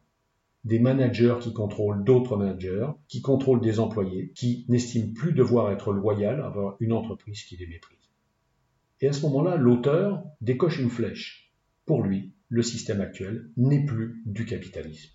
Des 0.65 0.79
managers 0.79 1.37
qui 1.41 1.53
contrôlent 1.53 2.05
d'autres 2.05 2.37
managers, 2.37 2.89
qui 3.09 3.23
contrôlent 3.23 3.61
des 3.61 3.81
employés, 3.81 4.33
qui 4.35 4.67
n'estiment 4.69 5.13
plus 5.15 5.33
devoir 5.33 5.73
être 5.73 5.93
loyal 5.93 6.41
à 6.41 6.53
une 6.81 6.93
entreprise 6.93 7.43
qui 7.45 7.57
les 7.57 7.67
méprise. 7.67 7.96
Et 9.01 9.09
à 9.09 9.13
ce 9.13 9.23
moment-là, 9.23 9.57
l'auteur 9.57 10.25
décoche 10.41 10.79
une 10.79 10.91
flèche. 10.91 11.53
Pour 11.85 12.03
lui, 12.03 12.33
le 12.49 12.63
système 12.63 13.01
actuel 13.01 13.51
n'est 13.57 13.85
plus 13.85 14.23
du 14.25 14.47
capitalisme. 14.47 15.11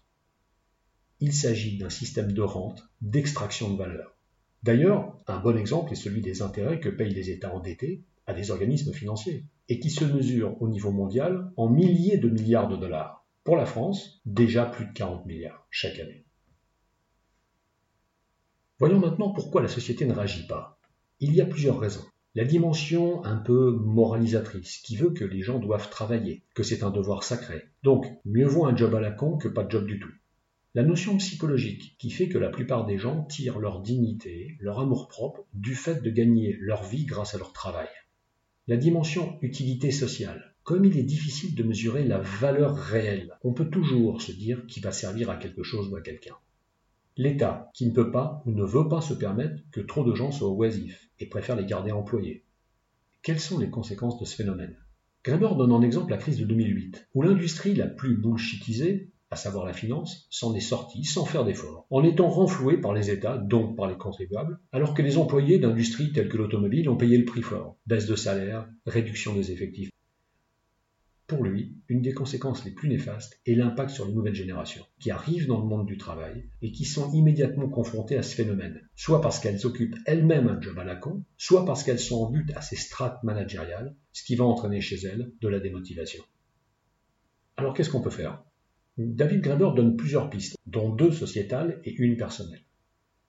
Il 1.19 1.33
s'agit 1.33 1.77
d'un 1.77 1.89
système 1.89 2.31
de 2.31 2.41
rente, 2.41 2.83
d'extraction 3.01 3.71
de 3.71 3.77
valeur. 3.77 4.17
D'ailleurs, 4.63 5.17
un 5.27 5.39
bon 5.39 5.57
exemple 5.57 5.91
est 5.91 5.95
celui 5.95 6.21
des 6.21 6.41
intérêts 6.41 6.79
que 6.79 6.89
payent 6.89 7.13
les 7.13 7.29
États 7.29 7.53
endettés 7.53 8.03
à 8.27 8.33
des 8.33 8.51
organismes 8.51 8.93
financiers, 8.93 9.45
et 9.69 9.79
qui 9.79 9.89
se 9.89 10.05
mesurent 10.05 10.61
au 10.61 10.67
niveau 10.67 10.91
mondial 10.91 11.51
en 11.57 11.69
milliers 11.69 12.17
de 12.17 12.29
milliards 12.29 12.67
de 12.67 12.75
dollars. 12.75 13.25
Pour 13.43 13.55
la 13.55 13.65
France, 13.65 14.21
déjà 14.25 14.65
plus 14.65 14.85
de 14.85 14.93
40 14.93 15.25
milliards 15.25 15.65
chaque 15.69 15.97
année. 15.97 16.25
Voyons 18.79 18.99
maintenant 18.99 19.31
pourquoi 19.31 19.61
la 19.61 19.67
société 19.67 20.05
ne 20.05 20.13
réagit 20.13 20.45
pas. 20.45 20.79
Il 21.19 21.33
y 21.33 21.41
a 21.41 21.45
plusieurs 21.45 21.79
raisons. 21.79 22.05
La 22.33 22.45
dimension 22.45 23.25
un 23.25 23.35
peu 23.35 23.71
moralisatrice, 23.71 24.77
qui 24.77 24.95
veut 24.95 25.09
que 25.09 25.25
les 25.25 25.41
gens 25.41 25.59
doivent 25.59 25.89
travailler, 25.89 26.45
que 26.55 26.63
c'est 26.63 26.81
un 26.81 26.89
devoir 26.89 27.23
sacré. 27.23 27.65
Donc, 27.83 28.05
mieux 28.23 28.47
vaut 28.47 28.65
un 28.65 28.73
job 28.73 28.95
à 28.95 29.01
la 29.01 29.11
con 29.11 29.37
que 29.37 29.49
pas 29.49 29.65
de 29.65 29.71
job 29.71 29.85
du 29.85 29.99
tout. 29.99 30.13
La 30.73 30.83
notion 30.83 31.17
psychologique, 31.17 31.97
qui 31.99 32.09
fait 32.09 32.29
que 32.29 32.37
la 32.37 32.47
plupart 32.47 32.85
des 32.85 32.97
gens 32.97 33.25
tirent 33.25 33.59
leur 33.59 33.81
dignité, 33.81 34.55
leur 34.61 34.79
amour-propre, 34.79 35.45
du 35.53 35.75
fait 35.75 36.01
de 36.01 36.09
gagner 36.09 36.55
leur 36.61 36.83
vie 36.83 37.03
grâce 37.03 37.35
à 37.35 37.37
leur 37.37 37.51
travail. 37.51 37.89
La 38.67 38.77
dimension 38.77 39.37
utilité 39.41 39.91
sociale. 39.91 40.55
Comme 40.63 40.85
il 40.85 40.97
est 40.97 41.03
difficile 41.03 41.53
de 41.53 41.63
mesurer 41.63 42.05
la 42.05 42.19
valeur 42.19 42.77
réelle, 42.77 43.37
on 43.43 43.51
peut 43.51 43.69
toujours 43.69 44.21
se 44.21 44.31
dire 44.31 44.65
qu'il 44.67 44.83
va 44.83 44.93
servir 44.93 45.29
à 45.29 45.35
quelque 45.35 45.63
chose 45.63 45.89
ou 45.89 45.97
à 45.97 46.01
quelqu'un. 46.01 46.37
L'État, 47.17 47.69
qui 47.73 47.85
ne 47.85 47.93
peut 47.93 48.09
pas 48.09 48.41
ou 48.45 48.51
ne 48.51 48.63
veut 48.63 48.87
pas 48.87 49.01
se 49.01 49.13
permettre 49.13 49.61
que 49.71 49.81
trop 49.81 50.05
de 50.05 50.15
gens 50.15 50.31
soient 50.31 50.49
oisifs 50.49 51.09
et 51.19 51.25
préfèrent 51.25 51.57
les 51.57 51.65
garder 51.65 51.91
employés. 51.91 52.45
Quelles 53.21 53.39
sont 53.39 53.59
les 53.59 53.69
conséquences 53.69 54.17
de 54.17 54.23
ce 54.23 54.35
phénomène? 54.35 54.77
Graeber 55.25 55.55
donne 55.57 55.73
en 55.73 55.81
exemple 55.81 56.09
la 56.09 56.17
crise 56.17 56.39
de 56.39 56.45
2008, 56.45 57.09
où 57.13 57.21
l'industrie 57.21 57.75
la 57.75 57.87
plus 57.87 58.15
bullshitisée, 58.15 59.11
à 59.29 59.35
savoir 59.35 59.65
la 59.65 59.73
finance, 59.73 60.25
s'en 60.29 60.55
est 60.55 60.61
sortie 60.61 61.03
sans 61.03 61.25
faire 61.25 61.43
d'efforts, 61.43 61.85
en 61.89 62.03
étant 62.03 62.29
renflouée 62.29 62.77
par 62.77 62.93
les 62.93 63.11
États, 63.11 63.37
donc 63.37 63.75
par 63.75 63.87
les 63.87 63.97
contribuables, 63.97 64.59
alors 64.71 64.93
que 64.93 65.01
les 65.01 65.17
employés 65.17 65.59
d'industries 65.59 66.13
telles 66.13 66.29
que 66.29 66.37
l'automobile 66.37 66.89
ont 66.89 66.97
payé 66.97 67.17
le 67.17 67.25
prix 67.25 67.41
fort. 67.41 67.77
Baisse 67.87 68.07
de 68.07 68.15
salaire, 68.15 68.67
réduction 68.85 69.35
des 69.35 69.51
effectifs, 69.51 69.91
pour 71.31 71.45
lui, 71.45 71.77
une 71.87 72.01
des 72.01 72.11
conséquences 72.11 72.65
les 72.65 72.71
plus 72.71 72.89
néfastes 72.89 73.39
est 73.45 73.55
l'impact 73.55 73.91
sur 73.91 74.05
les 74.05 74.11
nouvelles 74.11 74.35
générations, 74.35 74.85
qui 74.99 75.11
arrivent 75.11 75.47
dans 75.47 75.61
le 75.61 75.65
monde 75.65 75.85
du 75.85 75.97
travail 75.97 76.49
et 76.61 76.73
qui 76.73 76.83
sont 76.83 77.09
immédiatement 77.13 77.69
confrontées 77.69 78.17
à 78.17 78.21
ce 78.21 78.35
phénomène, 78.35 78.81
soit 78.97 79.21
parce 79.21 79.39
qu'elles 79.39 79.65
occupent 79.65 79.95
elles-mêmes 80.05 80.49
un 80.49 80.59
job 80.59 80.77
à 80.77 80.83
la 80.83 80.97
con, 80.97 81.23
soit 81.37 81.63
parce 81.63 81.85
qu'elles 81.85 81.99
sont 81.99 82.21
en 82.21 82.29
but 82.29 82.51
à 82.53 82.61
ces 82.61 82.75
strates 82.75 83.23
managériales, 83.23 83.95
ce 84.11 84.25
qui 84.25 84.35
va 84.35 84.43
entraîner 84.43 84.81
chez 84.81 84.97
elles 85.07 85.31
de 85.39 85.47
la 85.47 85.61
démotivation. 85.61 86.21
Alors 87.55 87.73
qu'est-ce 87.73 87.89
qu'on 87.89 88.01
peut 88.01 88.09
faire? 88.09 88.43
David 88.97 89.39
Graeber 89.39 89.71
donne 89.73 89.95
plusieurs 89.95 90.29
pistes, 90.29 90.57
dont 90.65 90.93
deux 90.93 91.13
sociétales 91.13 91.79
et 91.85 91.95
une 91.95 92.17
personnelle. 92.17 92.65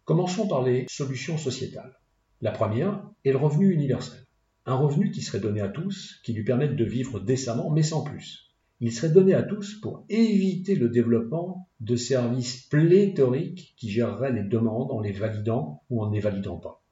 Commençons 0.04 0.49
par 0.49 0.64
les 0.64 0.87
solutions 0.88 1.38
sociétales. 1.38 2.00
La 2.40 2.50
première 2.50 3.09
est 3.25 3.30
le 3.30 3.38
revenu 3.38 3.73
universel. 3.73 4.26
Un 4.64 4.76
revenu 4.76 5.11
qui 5.11 5.23
serait 5.23 5.40
donné 5.40 5.61
à 5.61 5.69
tous, 5.69 6.21
qui 6.23 6.33
lui 6.33 6.45
permette 6.45 6.76
de 6.76 6.85
vivre 6.85 7.19
décemment, 7.19 7.71
mais 7.71 7.83
sans 7.83 8.04
plus. 8.04 8.52
Il 8.81 8.92
serait 8.92 9.12
donné 9.12 9.35
à 9.35 9.42
tous 9.42 9.75
pour 9.81 10.04
éviter 10.09 10.75
le 10.75 10.88
développement 10.88 11.69
de 11.81 11.97
services 11.97 12.62
pléthoriques 12.69 13.75
qui 13.76 13.90
géreraient 13.90 14.33
les 14.33 14.42
demandes 14.45 14.90
en 14.90 15.00
les 15.00 15.12
validant 15.12 15.83
ou 15.90 16.02
en 16.02 16.11
ne 16.11 16.61
pas. 16.61 16.83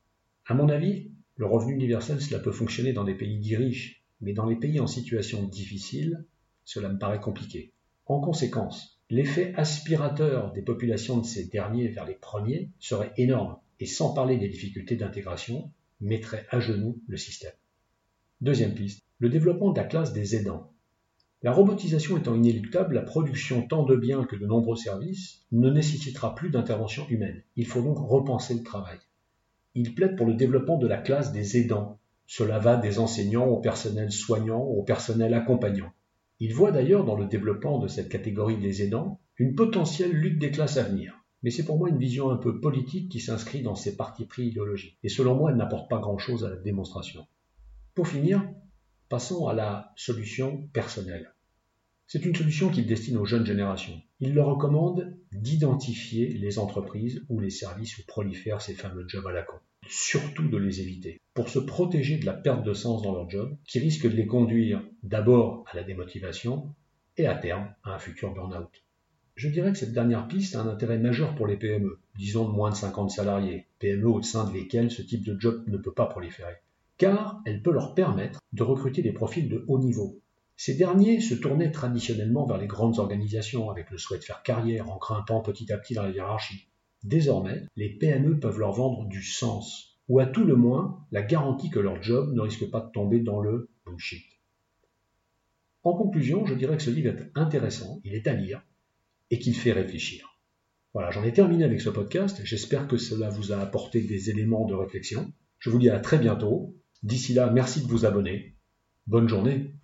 À 0.47 0.55
mon 0.55 0.69
avis, 0.69 1.11
le 1.37 1.47
revenu 1.47 1.75
universel, 1.75 2.21
cela 2.21 2.41
peut 2.41 2.53
fonctionner 2.53 2.93
dans 2.93 3.05
des 3.05 3.15
pays 3.15 3.39
dits 3.39 3.57
riches, 3.57 4.05
mais 4.21 4.33
dans 4.33 4.47
les 4.47 4.57
pays 4.57 4.81
en 4.81 4.87
situation 4.87 5.45
difficile, 5.45 6.25
cela 6.65 6.89
me 6.89 6.99
paraît 6.99 7.21
compliqué. 7.21 7.73
En 8.07 8.21
conséquence, 8.21 9.01
l'effet 9.11 9.55
aspirateur 9.57 10.53
des 10.53 10.63
populations 10.63 11.19
de 11.19 11.27
ces 11.27 11.47
derniers 11.47 11.89
vers 11.89 12.05
les 12.05 12.15
premiers 12.15 12.71
serait 12.79 13.13
énorme, 13.17 13.57
et 13.79 13.87
sans 13.87 14.13
parler 14.13 14.37
des 14.37 14.49
difficultés 14.49 14.97
d'intégration, 14.97 15.73
mettrait 16.01 16.47
à 16.51 16.61
genoux 16.61 17.01
le 17.09 17.17
système. 17.17 17.53
Deuxième 18.41 18.75
piste, 18.75 19.03
le 19.19 19.29
développement 19.29 19.71
de 19.71 19.79
la 19.79 19.87
classe 19.87 20.13
des 20.13 20.35
aidants. 20.37 20.73
La 21.43 21.53
robotisation 21.53 22.19
étant 22.19 22.35
inéluctable, 22.35 22.95
la 22.95 23.03
production 23.03 23.67
tant 23.67 23.85
de 23.85 23.97
biens 23.97 24.25
que 24.25 24.37
de 24.37 24.47
nombreux 24.47 24.77
services 24.77 25.45
ne 25.53 25.71
nécessitera 25.71 26.35
plus 26.35 26.51
d'intervention 26.51 27.07
humaine. 27.09 27.43
Il 27.57 27.67
faut 27.67 27.83
donc 27.83 27.99
repenser 27.99 28.55
le 28.55 28.63
travail. 28.63 28.99
Il 29.75 29.95
plaide 29.95 30.17
pour 30.17 30.27
le 30.27 30.35
développement 30.35 30.79
de 30.79 30.87
la 30.87 30.99
classe 30.99 31.33
des 31.33 31.57
aidants. 31.57 31.99
Cela 32.27 32.59
va 32.59 32.77
des 32.77 32.99
enseignants 32.99 33.47
au 33.47 33.61
personnel 33.61 34.11
soignant 34.11 34.61
au 34.61 34.83
personnel 34.83 35.33
accompagnant. 35.35 35.93
Il 36.41 36.55
voit 36.55 36.73
d'ailleurs 36.73 37.05
dans 37.05 37.17
le 37.17 37.27
développement 37.27 37.79
de 37.79 37.89
cette 37.89 38.09
catégorie 38.09 38.59
des 38.59 38.83
aidants 38.83 39.21
une 39.37 39.55
potentielle 39.55 40.13
lutte 40.13 40.39
des 40.39 40.51
classes 40.51 40.77
à 40.77 40.83
venir. 40.83 41.20
Mais 41.43 41.51
c'est 41.51 41.65
pour 41.65 41.79
moi 41.79 41.89
une 41.89 41.99
vision 41.99 42.31
un 42.31 42.37
peu 42.37 42.61
politique 42.61 43.11
qui 43.11 43.21
s'inscrit 43.21 43.63
dans 43.63 43.75
ces 43.75 43.97
partis 43.97 44.27
pris 44.27 44.47
idéologiques. 44.47 44.99
Et 45.03 45.09
selon 45.09 45.35
moi, 45.35 45.51
elle 45.51 45.57
n'apporte 45.57 45.89
pas 45.89 45.99
grand-chose 45.99 46.45
à 46.45 46.51
la 46.51 46.57
démonstration. 46.57 47.27
Pour 47.95 48.09
finir, 48.09 48.47
passons 49.09 49.47
à 49.47 49.55
la 49.55 49.93
solution 49.97 50.69
personnelle. 50.73 51.35
C'est 52.07 52.25
une 52.25 52.35
solution 52.35 52.71
qu'il 52.71 52.87
destine 52.87 53.17
aux 53.17 53.25
jeunes 53.25 53.47
générations. 53.47 54.03
Il 54.19 54.35
leur 54.35 54.47
recommande 54.47 55.17
d'identifier 55.33 56.29
les 56.29 56.59
entreprises 56.59 57.25
ou 57.29 57.39
les 57.39 57.51
services 57.51 57.99
où 57.99 58.03
prolifèrent 58.07 58.61
ces 58.61 58.75
fameux 58.75 59.07
jobs 59.07 59.27
à 59.27 59.33
la 59.33 59.43
con. 59.43 59.57
Surtout 59.89 60.49
de 60.49 60.57
les 60.57 60.81
éviter, 60.81 61.21
pour 61.35 61.49
se 61.49 61.59
protéger 61.59 62.19
de 62.19 62.27
la 62.27 62.33
perte 62.33 62.65
de 62.65 62.75
sens 62.75 63.03
dans 63.03 63.13
leur 63.13 63.31
job, 63.31 63.57
qui 63.65 63.79
risque 63.79 64.11
de 64.11 64.17
les 64.17 64.27
conduire 64.27 64.83
d'abord 65.03 65.65
à 65.71 65.77
la 65.77 65.85
démotivation 65.85 66.75
et 67.17 67.27
à 67.27 67.35
terme 67.35 67.73
à 67.85 67.95
un 67.95 67.99
futur 67.99 68.35
burn-out. 68.35 68.71
Je 69.41 69.49
dirais 69.49 69.73
que 69.73 69.79
cette 69.79 69.95
dernière 69.95 70.29
piste 70.29 70.55
a 70.55 70.61
un 70.61 70.69
intérêt 70.69 70.99
majeur 70.99 71.35
pour 71.35 71.47
les 71.47 71.57
PME, 71.57 71.99
disons 72.19 72.47
de 72.47 72.53
moins 72.53 72.69
de 72.69 72.75
50 72.75 73.11
salariés, 73.11 73.65
PME 73.79 74.07
au 74.07 74.21
sein 74.21 74.45
de 74.45 74.53
lesquelles 74.53 74.91
ce 74.91 75.01
type 75.01 75.25
de 75.25 75.35
job 75.41 75.65
ne 75.67 75.79
peut 75.79 75.95
pas 75.95 76.05
proliférer 76.05 76.57
car 77.01 77.41
elle 77.47 77.63
peut 77.63 77.73
leur 77.73 77.95
permettre 77.95 78.41
de 78.53 78.63
recruter 78.63 79.01
des 79.01 79.15
profils 79.15 79.49
de 79.49 79.65
haut 79.69 79.79
niveau. 79.79 80.21
Ces 80.59 80.75
derniers 80.75 81.21
se 81.21 81.35
tournaient 81.35 81.71
traditionnellement 81.71 82.45
vers 82.45 82.59
les 82.59 82.67
grandes 82.67 82.99
organisations 82.99 83.71
avec 83.71 83.91
le 83.91 83.97
souhait 83.97 84.19
de 84.19 84.25
faire 84.25 84.43
carrière 84.43 84.91
en 84.91 84.99
grimpant 84.99 85.41
petit 85.41 85.73
à 85.73 85.79
petit 85.79 85.95
dans 85.95 86.03
la 86.03 86.11
hiérarchie. 86.11 86.69
Désormais, 87.03 87.65
les 87.75 87.89
PME 87.89 88.39
peuvent 88.39 88.59
leur 88.59 88.73
vendre 88.73 89.09
du 89.09 89.23
sens, 89.23 89.99
ou 90.11 90.21
à 90.21 90.27
tout 90.27 90.45
le 90.45 90.57
moins 90.57 91.07
la 91.13 91.23
garantie 91.23 91.71
que 91.71 91.81
leur 91.81 92.03
job 92.03 92.35
ne 92.35 92.43
risque 92.43 92.71
pas 92.71 92.81
de 92.81 92.91
tomber 92.91 93.21
dans 93.21 93.41
le 93.41 93.71
bullshit. 93.87 94.27
En 95.83 95.95
conclusion, 95.95 96.45
je 96.45 96.53
dirais 96.53 96.77
que 96.77 96.83
ce 96.83 96.91
livre 96.91 97.15
est 97.15 97.31
intéressant, 97.35 98.03
il 98.05 98.13
est 98.13 98.27
à 98.27 98.35
lire, 98.35 98.63
et 99.31 99.39
qu'il 99.39 99.55
fait 99.55 99.73
réfléchir. 99.73 100.39
Voilà, 100.93 101.11
j'en 101.11 101.23
ai 101.23 101.33
terminé 101.33 101.65
avec 101.65 101.81
ce 101.81 101.89
podcast, 101.89 102.41
j'espère 102.45 102.89
que 102.89 102.97
cela 102.97 103.29
vous 103.31 103.53
a 103.53 103.59
apporté 103.59 104.03
des 104.03 104.31
éléments 104.31 104.67
de 104.67 104.75
réflexion. 104.75 105.33
Je 105.59 105.71
vous 105.71 105.79
dis 105.79 105.91
à 105.91 106.01
très 106.01 106.19
bientôt 106.19 106.77
D'ici 107.03 107.33
là, 107.33 107.51
merci 107.51 107.81
de 107.81 107.87
vous 107.87 108.05
abonner. 108.05 108.57
Bonne 109.07 109.29
journée. 109.29 109.75